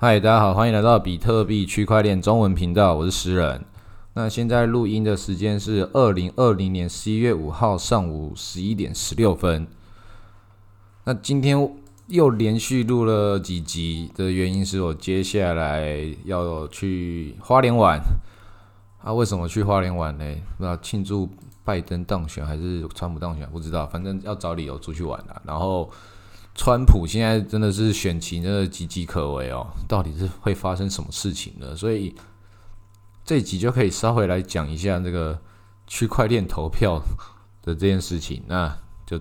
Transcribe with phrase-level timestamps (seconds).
[0.00, 3.64] 嗨，大家好，欢迎来到比特币区块链中文频道，我是石人。
[4.14, 9.66] 那现在录音的时间是二零二零年十一月五号上午十一点十六分。
[11.02, 11.76] 那今天
[12.06, 18.00] 又连续录了几集的原因是我接下来要去花莲玩。
[19.02, 20.24] 啊，为什么去花莲玩呢？
[20.56, 21.28] 不知道庆祝
[21.64, 25.42] 拜登当选还是川普当选，不知道，反正要找理由出去玩了。
[25.44, 25.90] 然后。
[26.58, 31.74] 川普现在真的是选情真的岌岌可危哦，到底是会发生什么事情呢？
[31.76, 32.12] 所以
[33.24, 35.40] 这一集就可以稍微来讲一下这个
[35.86, 37.00] 区块链投票
[37.62, 38.42] 的这件事情。
[38.48, 38.76] 那
[39.06, 39.20] 就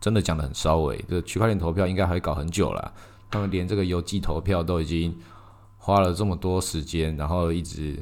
[0.00, 2.94] 真的讲的很稍微，这区块链投票应该还会搞很久了。
[3.32, 5.18] 他们连这个邮寄投票都已经
[5.78, 8.00] 花了这么多时间，然后一直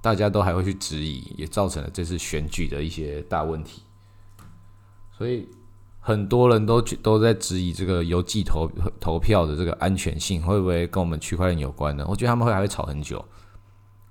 [0.00, 3.82] 大家都还会去质疑，也造成了这次选举的一些大问题。
[5.12, 5.46] 所以。
[6.06, 12.04] 很多人都去都在质疑这个邮寄投投票的这个安全性会不会跟我们区块链有关呢？
[12.06, 13.24] 我觉得他们会还会吵很久，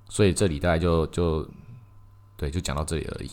[0.08, 1.48] 所以这里大概就就
[2.36, 3.30] 对，就讲到这里而已。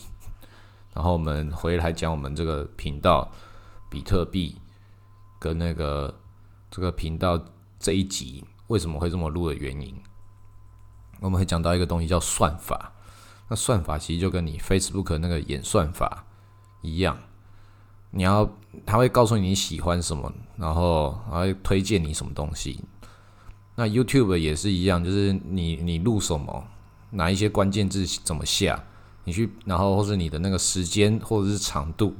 [0.94, 3.28] 然后我们回来讲我们这个频道
[3.90, 4.54] 比特币
[5.40, 6.14] 跟那个
[6.70, 7.44] 这个频道
[7.80, 9.92] 这一集为什么会这么录的原因，
[11.18, 12.92] 我们会讲到一个东西叫算法。
[13.48, 16.26] 那算法其实就跟你 Facebook 那个演算法
[16.80, 17.18] 一样。
[18.14, 18.46] 你要，
[18.84, 22.78] 他会告诉你喜欢什么，然后还会推荐你什么东西。
[23.74, 26.62] 那 YouTube 也是一样，就是你你录什么，
[27.12, 28.84] 哪一些关键字怎么下，
[29.24, 32.14] 你去，然后或是你的那个时间或者是长度，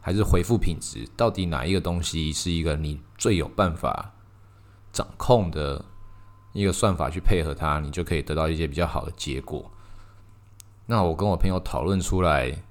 [0.00, 4.14] 还是回复品质，到底哪一个东西是一个你最有办法
[4.94, 5.84] 掌控的
[6.54, 9.70] 一个算法去配合它，你就可以得到一些比较好的结果。
[10.86, 12.64] 那我跟我朋友讨论出来，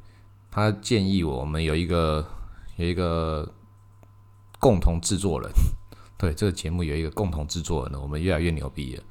[0.50, 2.26] 他建议我们有一个。
[2.78, 3.48] 有一个
[4.60, 5.52] 共同制作人，
[6.18, 9.04] 对这个节目有一个共同制作人，我们越来越牛逼了。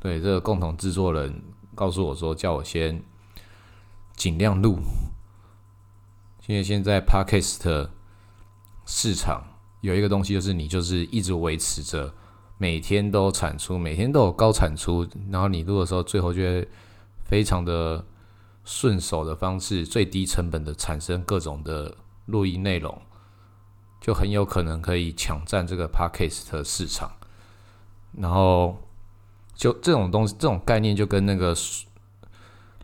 [0.00, 1.42] 对这个共同制作人
[1.74, 3.02] 告诉我说，叫我先
[4.16, 4.78] 尽量录，
[6.46, 7.88] 因为现在 Podcast
[8.86, 9.44] 市场
[9.82, 12.14] 有一个东西，就是你就是一直维持着
[12.56, 16.66] 每天都产出，每天都有高产出，然后你录的时候，最后就会
[17.24, 18.06] 非常的
[18.64, 21.98] 顺手的方式，最低成本的产生各种的。
[22.26, 23.02] 录音内容
[24.02, 27.08] 就很有可能可以抢占这个 podcast 的市场，
[28.18, 28.76] 然后
[29.54, 31.54] 就这种东西，这种概念就跟那个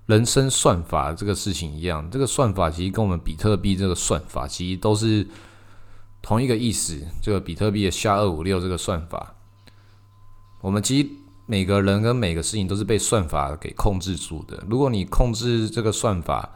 [0.06, 2.08] 人生算法这个事情一样。
[2.08, 5.26] 这个算法其实跟我们比特币这个算法其实都是
[6.22, 7.02] 同一个意思。
[7.20, 9.34] 这个比特币的下二五六这个算法，
[10.60, 11.08] 我们其实
[11.46, 14.62] 每个人跟每个事情都是被算法给控制住的。
[14.70, 16.48] 如果你控制这个算法，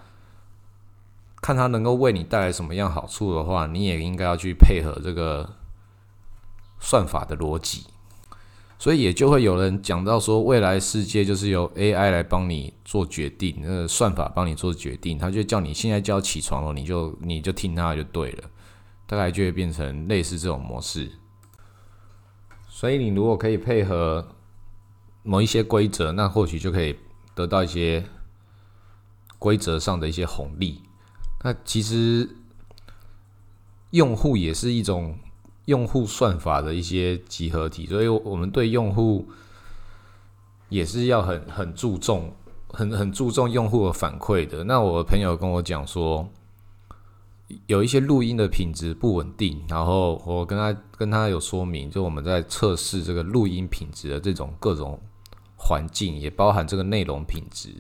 [1.43, 5.57] 看它能够为你带来什么样好处的话，你也应该要去配合这个
[6.79, 7.85] 算法的逻辑，
[8.79, 18.45] 所以也就会有人讲到说，未来世界就是由 AI 来帮你做决定，那个算法帮你做决定，他就叫你现在就要起床了，你就你就听他就对了，
[19.07, 21.11] 大概就会变成类似这种模式。
[22.69, 24.29] 所以你如果可以配合
[25.25, 26.97] 某一些规则，那或许就可以
[27.35, 28.05] 得到一些
[29.41, 30.83] 规则上的一些红利。
[31.43, 32.29] 那其实
[33.91, 35.19] 用户也是一种
[35.67, 39.29] 用户算法的一些集合体，所以我们对用户
[40.69, 42.33] 也是要很很注重、
[42.69, 44.65] 很很注重用户的反馈的。
[44.65, 46.29] 那我朋友跟我讲说，
[47.67, 54.99] 有一些录音的品质不稳定，然后我跟他跟他有说明，就我们在测试这个录音品质的这种各种
[55.57, 57.75] 环境，也包含这个内容品质。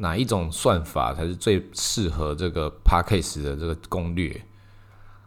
[0.00, 4.44] 哪一种算法才是最适合这个 p a c k a g e 的这个攻略？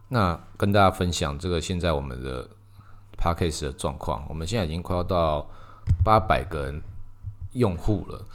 [0.08, 2.50] 那跟大家分享这个现在我们的
[3.18, 4.26] p a c k a g e 的状况。
[4.30, 5.46] 我们现在已经快要到
[6.06, 6.82] 八百个人
[7.52, 8.26] 用户了。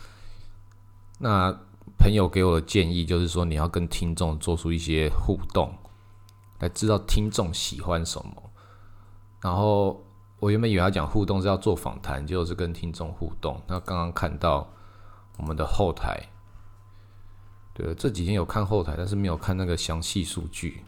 [1.19, 1.51] 那
[1.99, 5.75] 朋友给我的建议就是说，你要跟听众做出一些互动，
[6.59, 8.51] 来知道听众喜欢什么。
[9.41, 10.05] 然后
[10.39, 13.59] 我原本以为要讲互动是要做访谈，就是跟听众互动。
[13.67, 14.71] 那刚刚看到。
[15.37, 16.29] 我们的后台，
[17.75, 20.85] 对，这几天有看后台，但是没有看那个详细数据。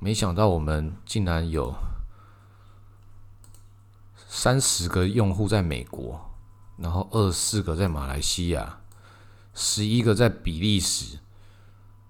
[0.00, 1.74] 没想到我们竟然有
[4.28, 6.20] 三十个用户在美国，
[6.76, 8.80] 然后二十四个在马来西亚，
[9.54, 11.18] 十一个在比利时，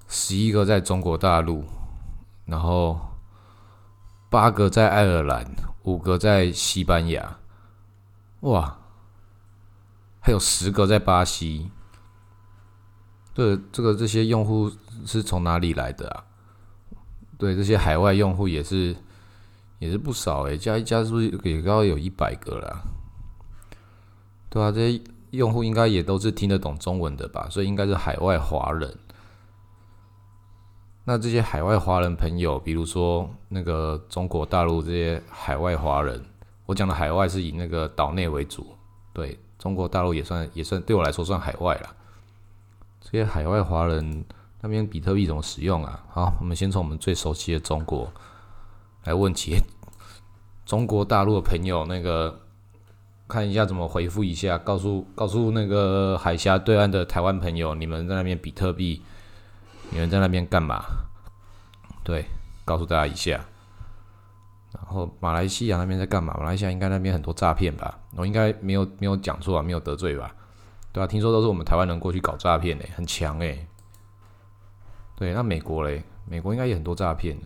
[0.07, 1.65] 十一个在中国大陆，
[2.45, 2.99] 然后
[4.31, 5.47] 八个在爱尔兰，
[5.83, 7.39] 五个在西班牙。
[8.41, 8.78] 哇！
[10.29, 11.71] 还有十个在巴西，
[13.33, 14.71] 对这个这些用户
[15.07, 16.25] 是从哪里来的啊？
[17.39, 18.95] 对这些海外用户也是
[19.79, 22.79] 也是不少诶，加一加是不是也要有一百个了？
[24.51, 27.49] 对啊，这些用户应该也都是听得懂中文的吧？
[27.51, 28.99] 所以应该是海外华人。
[31.05, 36.23] 那这些海外华人朋友，比如说那个中国大陆这些海外华人，
[36.67, 38.77] 我讲的海外是以那个岛内为主，
[39.15, 41.95] 对中国大陆也算也算对我来说算海外了。
[43.01, 44.25] 这些海外华人
[44.61, 46.05] 那边比特币怎么使用啊？
[46.11, 48.13] 好，我们先从我们最熟悉的中国
[49.05, 49.57] 来问起。
[50.67, 52.41] 中国大陆的朋友，那个
[53.27, 59.03] 看一下怎么回复一下，告诉告诉那个海峡对岸的台湾朋友，你们在那边比特币，
[59.91, 60.85] 你们在那边干嘛？
[62.05, 62.27] 对，
[62.65, 63.41] 告诉大家一下。
[64.73, 66.35] 然后马来西亚那边在干嘛？
[66.39, 67.99] 马来西亚应该那边很多诈骗吧？
[68.17, 70.35] 我应该没有没有讲错啊，没有得罪吧？
[70.93, 73.67] 对啊，听说都是我们台湾人过去搞诈骗诶，很强诶。
[75.17, 76.03] 对，那美国嘞？
[76.27, 77.37] 美国应该也很多诈骗，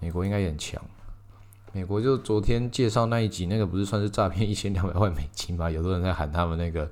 [0.00, 0.82] 美国应该也很强。
[1.72, 5.70] 美国就昨天介绍那一集，那个不是算是诈骗一千两百万美金吗？
[5.70, 6.90] 有的人在喊他们那个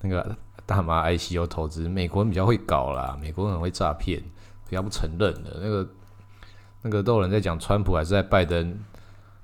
[0.00, 0.36] 那个
[0.66, 4.20] 大麻 ICO 投资，美国人比较会搞啦，美国人很会诈骗，
[4.68, 5.58] 比较不承认的。
[5.60, 5.88] 那个
[6.82, 8.78] 那个都有人在讲川普还是在拜登，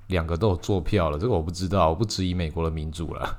[0.09, 3.39] 两个都有做票了，这个我不知道，我不质疑美国的民主了。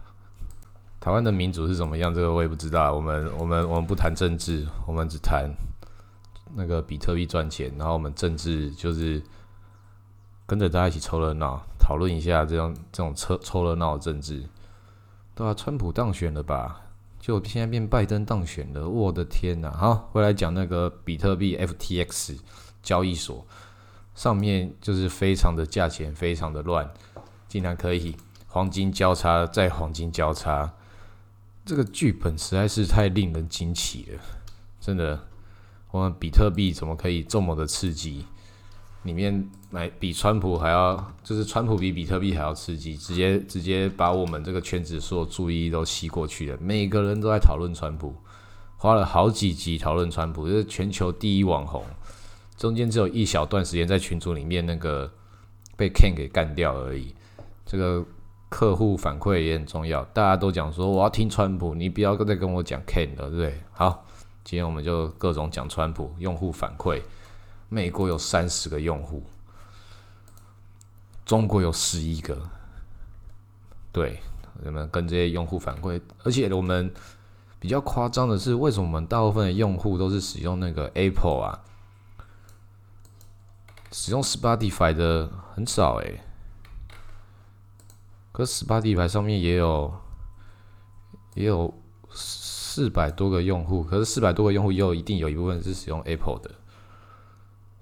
[1.00, 2.14] 台湾的民主是怎么样？
[2.14, 2.94] 这个我也不知道。
[2.94, 5.50] 我们我们我们不谈政治，我们只谈
[6.56, 9.22] 那个比特币赚钱，然后我们政治就是。
[10.50, 14.44] 跟着大家一起凑热闹，讨论一下这种这种凑凑热闹的政治，
[15.36, 16.82] 对啊，川普当选了吧？
[17.20, 19.70] 就现在变拜登当选了，我的天呐！
[19.70, 22.40] 好，回来讲那个比特币 FTX
[22.82, 23.46] 交易所
[24.20, 26.92] 上面就是非常的价钱非常的乱，
[27.48, 28.18] 竟然可以
[28.48, 30.74] 黄金交叉再黄金交叉，
[31.64, 34.20] 这个剧本实在是太令人惊奇了，
[34.82, 35.26] 真的，
[35.92, 38.26] 我们比特币怎么可以这么的刺激？
[39.04, 46.58] 里面买比川普还要，就是川普比比特币还要刺激，直接直接把我们这个圈子所有注意力都吸过去了。
[46.60, 48.14] 每个人都在讨论川普，
[48.76, 51.82] 花了好几集讨论川普，就是全球第一网红。
[52.60, 55.10] 中间只有一小段时间在群组里面那个
[55.78, 57.16] 被 Ken 给干掉而已。
[57.66, 58.06] 这个
[58.50, 63.62] 客户反馈也很重要，大家都讲说我要听川普，你不要再跟我讲 Ken 了，对不对？
[63.72, 64.06] 好，
[64.44, 67.02] 今天我们就各种讲川普，用户反馈。
[67.70, 69.24] 美国有三十个用户，
[71.24, 72.38] 中国有十一个。
[73.94, 74.20] 对，
[74.66, 76.92] 我们跟这些用户反馈，而且我们
[77.58, 81.62] 比较夸张的是，为什么我们大部分的用户都是使用那个 Apple 啊？
[83.92, 86.22] 使用 Spotify 的很少诶。
[88.32, 89.94] 可 Spotify 上面也有
[91.34, 91.74] 也有
[92.12, 96.52] 四百多个用户，可是四百多个用户也有一定有一部分是使用 Apple 的。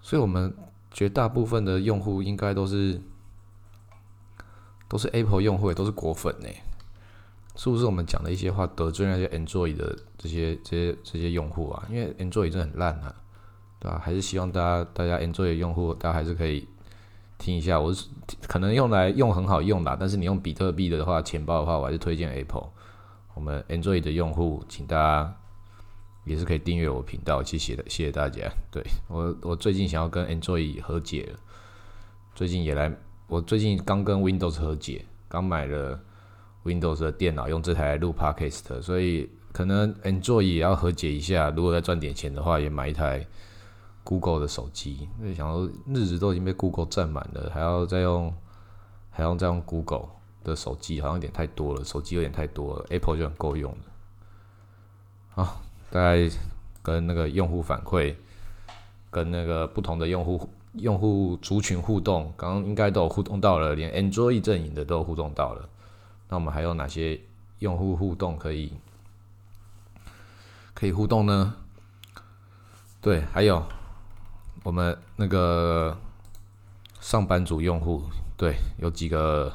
[0.01, 0.55] 所以，我们
[0.89, 3.01] 绝大部分的用户应该都是
[4.87, 6.47] 都是 Apple 用户，也都是果粉呢。
[7.55, 11.85] 是不是我们讲的一些话得罪那些 Android 的这些这些这些用户啊？
[11.89, 13.13] 因为 Android 真的很烂啊，
[13.79, 14.01] 对吧？
[14.03, 16.67] 还是希望大家大家 Android 用户，大家还是可以
[17.37, 17.79] 听一下。
[17.79, 18.07] 我是
[18.47, 22.69] 可能用来用很好用啦，但是你用比特币的话，钱包的话，我还是推荐 Apple。
[23.33, 25.35] 我们 Android 的用户，请大家。
[26.25, 28.51] 也是可以订阅我频道，谢谢的，谢谢大家。
[28.69, 31.33] 对我，我最近想要跟 Android 和解，
[32.35, 32.93] 最近也来，
[33.27, 35.97] 我最近刚跟 Windows 和解，刚买了
[36.65, 41.49] Windows 的电脑，用这台录 Podcast，所以可能 Android 也要和解一下。
[41.51, 43.25] 如果再赚点钱的话，也买一台
[44.07, 45.09] Google 的手机。
[45.19, 48.33] 因为想说日子都已经被 Google 占满了，还要再用，
[49.11, 50.07] 还要再用 Google
[50.43, 53.85] 的手机，好像有点太多了，手机有点太多了，Apple 就很够用的。
[55.29, 55.61] 好。
[55.89, 56.29] 大概
[56.83, 58.13] 跟那个用户反馈，
[59.09, 65.69] 跟那个不同的用户用户族群互动，刚刚应该都有互动到了，连 Android 阵营的都互动到了。
[66.27, 67.21] 那我们还有哪些
[67.59, 68.73] 用户互动可以
[70.73, 71.55] 可以互动呢？
[72.99, 73.63] 对，还有
[74.67, 75.97] 我们那个
[76.99, 78.03] 上班族用户，
[78.35, 79.49] 对，有几个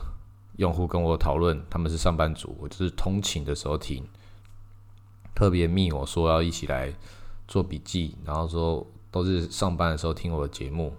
[0.56, 4.02] 用户跟我讨论，他们是上班族，我就是通勤的时候听。
[5.34, 6.90] 特别密我说要一起来
[7.46, 10.94] 做笔记，然后说都是上班的时候听我的节目，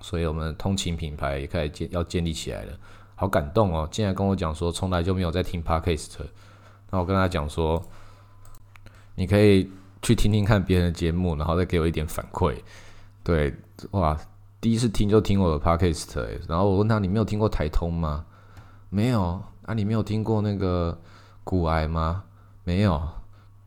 [0.00, 2.76] 所以我们通勤品牌也开始建要建立起来了，
[3.14, 3.88] 好感动哦！
[3.92, 6.16] 竟然跟我讲说从来就没有在听 Podcast，
[6.90, 7.80] 那我跟他讲说，
[9.14, 9.70] 你可以
[10.02, 12.60] 去听听看别人的节目，然后再给我一点反馈。
[13.28, 13.54] 对，
[13.90, 14.18] 哇，
[14.58, 16.16] 第一次听就听我的 Podcast，
[16.48, 18.24] 然后我问他你没有听过台通吗？
[18.88, 20.98] 没有啊，你没有听过那个
[21.44, 22.24] 骨癌吗？
[22.64, 23.06] 没有，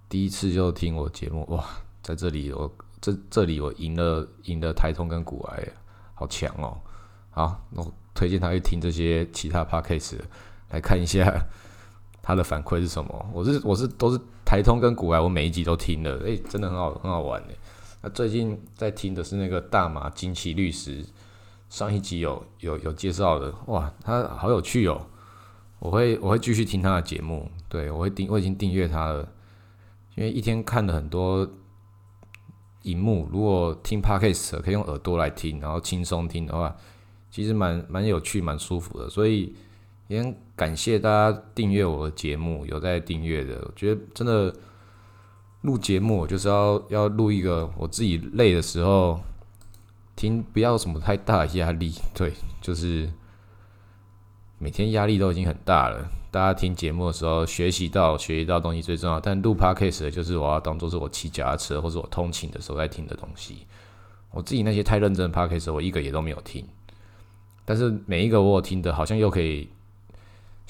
[0.09, 1.63] 第一次就听我节目哇，
[2.01, 5.63] 在这里我这这里我赢了赢了台通跟古埃，
[6.15, 6.75] 好强哦！
[7.29, 10.17] 好，我推荐他去听这些其他 podcast，
[10.71, 11.31] 来看一下
[12.23, 13.29] 他的反馈是什么。
[13.31, 17.55] 我是我是都是台通跟古癌，我每一集都听了，诶，真的很好很好玩诶。
[18.01, 21.05] 那最近在听的是那个大马金奇律师，
[21.69, 25.07] 上一集有有有介绍的，哇，他好有趣哦。
[25.79, 29.27] 我会我会继续听他的节目，对我会订我已经订阅他了，
[30.15, 31.49] 因为一天看了很多
[32.83, 36.75] 荧幕，如果听 podcast 可以用耳朵来听，然后轻松听的话，
[37.31, 39.55] 其实蛮蛮有趣蛮舒服的，所以
[40.07, 44.55] 也很感谢大家订阅我的节目，有在订阅的，我觉得真的
[45.61, 49.19] 录节目就是要要录一个我自己累的时候
[50.15, 53.09] 听，不要什么太大的压力，对，就是。
[54.63, 59.19] 每天压力都已经很大了，大家听节目的时候学习到学习到东西最重要。
[59.19, 63.65] 但录 podcast 的就是我要当做是我骑脚踏车或者我通勤的时候在听的东西。
[64.29, 66.63] 我自己那些太认真的 podcast 我一个也都没有听，
[67.65, 69.67] 但是每一个我有听的，好像又可以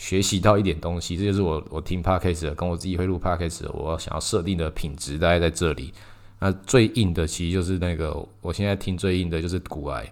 [0.02, 1.16] 学习到一点东西。
[1.16, 5.94] 这就是我我听 podcast 跟我自己会录 podcast 我想要设定的品质大概在这里。
[6.40, 10.12] 那最硬的其实就是那个我现在听最硬的就是古癌，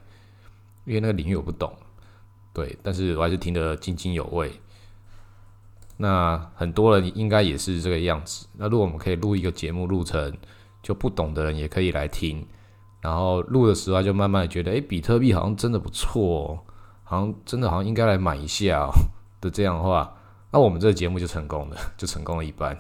[0.86, 1.76] 因为那个领域我不懂。
[2.54, 4.52] 对，但是我还是听得津津有味。
[5.98, 8.46] 那很多人应该也是这个样子。
[8.58, 10.32] 那如果我们可以录一个节目，录成
[10.84, 12.46] 就不懂的人也可以来听，
[13.02, 16.64] 然后录的时候就慢慢觉得，哎，比特币好像真的不错，
[17.04, 18.88] 好像真的好像应该来买一下
[19.42, 20.16] 的这样的话，
[20.52, 22.78] 那我们这个节目就成功了，就成功了一半。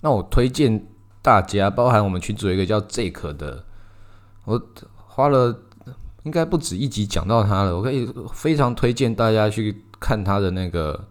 [0.00, 0.86] 那我推荐
[1.20, 3.64] 大家，包含我们群组一个叫 Jake 的，
[4.44, 4.60] 我
[4.96, 5.58] 花了。
[6.24, 11.08] 应该不止一集讲到他了，我可以非常推荐大家去看他的那个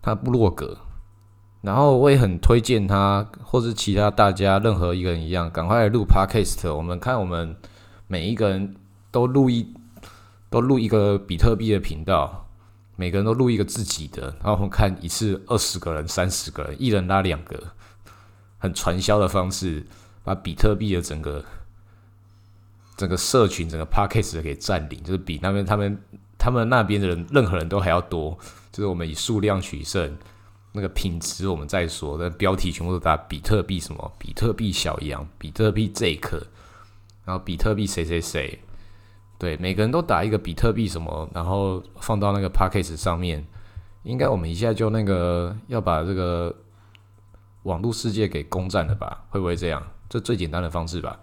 [0.00, 0.78] 他部落格，
[1.60, 6.72] 然后我也很推荐他，或是其他大家任何一个人一样，赶快来录 podcast。
[6.72, 7.56] 我们看我们
[8.06, 8.76] 每一个人
[9.10, 9.74] 都录一
[10.52, 12.48] 都录一个比特币的频道，
[12.94, 17.60] 每个人都录一个自己的，然后我们看一次二十个人、三十个人，一人拉两个，
[18.58, 19.84] 很传销的方式，
[20.22, 21.44] 把比特币的整个。
[22.94, 25.98] 整个社群、整个 p a c k a g e 给占领，就是比那边他们、
[26.38, 28.38] 他们那边的人任何人都还要多。
[28.70, 30.16] 就是我们以数量取胜，
[30.72, 32.16] 那个品质我们再说。
[32.20, 34.12] 那标题全部都打比特币什么？
[34.18, 36.46] 比特币小羊，比特币这个，
[37.24, 38.60] 然后比特币谁谁谁，
[39.42, 43.44] 对，每个人都打一个比特币什么，然后放到那个 p a c k a g e 上面，
[44.04, 46.54] 应该我们一下就那个要把这个
[47.64, 49.24] 网络世界给攻占了吧？
[49.30, 49.84] 会不会这样？
[50.08, 51.18] 这最简单的方式吧。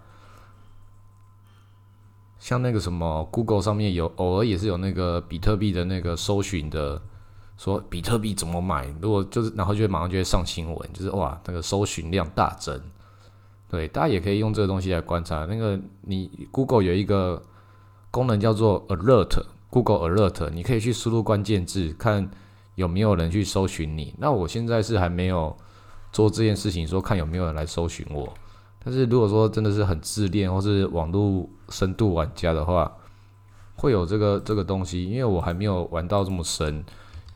[2.38, 7.00] 像那个什么，Google 上面有偶尔也是有那个比特币的那个搜寻的，
[7.56, 12.78] 说比特币怎么买，如果就是然后就会马上就会上新闻，就是哇，那个搜寻量大增。
[13.70, 15.46] 对，大家也可以用这个东西来观察。
[15.46, 17.42] 那个你 Google 有一个
[18.10, 22.30] 功能叫做 Alert，Google Alert，你可以去输入关键字，看
[22.74, 24.14] 有没有人去搜寻你。
[24.18, 25.56] 那我现在是还没有
[26.12, 28.32] 做这件事情，说看有没有人来搜寻我。
[28.82, 32.90] 但是如果说真的是很自恋或是网络深度玩家的话，
[33.76, 36.84] 会有这个这个东西，因为我还没有玩到这么深。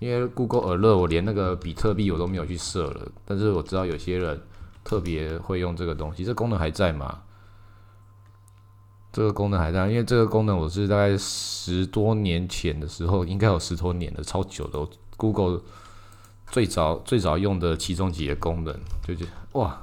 [0.00, 4.38] 因为 Google Alert 我连那个比特币我都没有去设了，但是我知道有些人
[4.82, 7.20] 特别会用这个东西，这功能还在吗？
[9.14, 14.84] 这个功能还在，因为这个功能我是大概十多年前的时候，应该有十多年的，超久的。
[15.16, 15.62] Google
[16.50, 19.80] 最早最早用的其中几个功能，就是哇。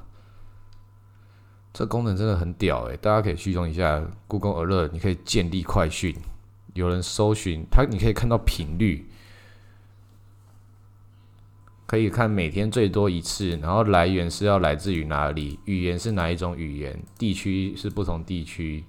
[1.72, 6.14] 这功能真的很屌诶，大家可以去用一下 Google Alert，你可以建立快讯，
[6.74, 9.08] 有人搜寻它，你可以看到频率，
[11.86, 18.84] 可以看每天最多一次，然后来源是要来自于哪里，语言是哪一种语言，地区是不同地区，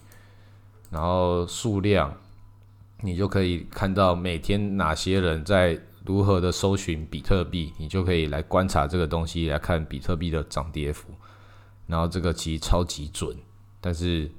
[0.93, 2.15] 然后数量，
[3.01, 11.09] 你就可以看到每天哪些人在如何的搜寻比特币，你就可以来观察这个东西，来看比特币的涨跌幅。
[11.87, 13.35] 然后这个其实超级准，
[13.81, 14.31] 但是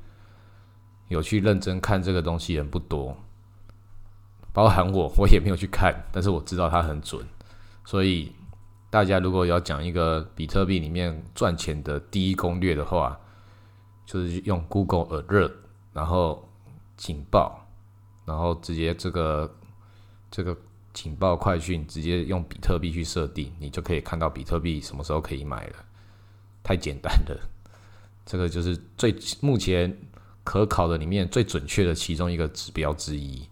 [1.08, 3.18] 有去认真看这个东西人不多，
[4.54, 7.26] 包含我，我也没有去看，但是我知道它很准。
[7.84, 8.32] 所以
[8.92, 13.20] 大家如果要讲一个比特币里面赚钱的第一攻略的话，
[14.06, 15.52] 就是用 Google Alert，
[15.94, 16.48] 然后
[16.98, 17.66] 警报，
[18.26, 19.56] 然后直接这个
[20.32, 20.58] 这个
[20.94, 25.76] 警报快讯，直接用比特币去设定，你就可以看到比特币什么时候可以买了。
[26.64, 27.50] 太简单了，
[28.26, 29.96] 这个就是最目前
[30.44, 33.48] 可考的里面最准确的其中一个指标之一。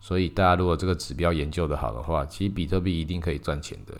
[0.00, 3.96] 所以大家如果这个指标研究的好的话，其实比特币一定可以赚钱的。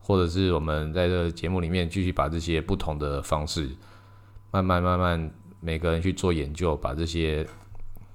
[0.00, 3.68] 或者是我们在这个节目里面继续把这些不同的方式，
[4.50, 7.46] 慢慢慢慢每个人去做研究，把这些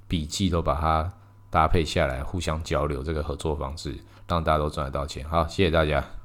[0.08, 1.12] 笔记都把它
[1.50, 3.96] 搭配下来，互相交流这个合作方式，
[4.28, 5.28] 让大家都赚得到钱。
[5.28, 6.23] 好，谢谢大家。